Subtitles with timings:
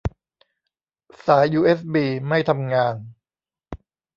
[1.25, 2.95] สายยูเอสบีไม่ทำงาน